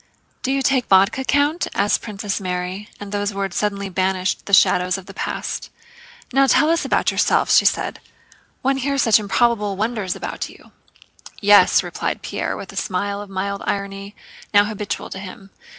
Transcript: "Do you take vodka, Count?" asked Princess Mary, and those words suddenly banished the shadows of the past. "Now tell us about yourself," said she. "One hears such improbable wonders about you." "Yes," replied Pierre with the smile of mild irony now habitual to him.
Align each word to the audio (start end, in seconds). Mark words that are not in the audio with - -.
"Do 0.41 0.51
you 0.51 0.63
take 0.63 0.87
vodka, 0.87 1.23
Count?" 1.23 1.67
asked 1.75 2.01
Princess 2.01 2.41
Mary, 2.41 2.89
and 2.99 3.11
those 3.11 3.35
words 3.35 3.55
suddenly 3.55 3.87
banished 3.87 4.47
the 4.47 4.51
shadows 4.51 4.97
of 4.97 5.05
the 5.05 5.13
past. 5.13 5.69
"Now 6.33 6.47
tell 6.47 6.71
us 6.71 6.83
about 6.83 7.11
yourself," 7.11 7.51
said 7.51 7.99
she. 8.03 8.09
"One 8.63 8.77
hears 8.77 9.03
such 9.03 9.19
improbable 9.19 9.77
wonders 9.77 10.15
about 10.15 10.49
you." 10.49 10.71
"Yes," 11.39 11.83
replied 11.83 12.23
Pierre 12.23 12.57
with 12.57 12.69
the 12.69 12.75
smile 12.77 13.21
of 13.21 13.29
mild 13.29 13.61
irony 13.67 14.15
now 14.55 14.65
habitual 14.65 15.11
to 15.11 15.19
him. 15.19 15.51